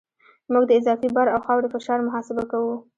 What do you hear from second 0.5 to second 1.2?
موږ د اضافي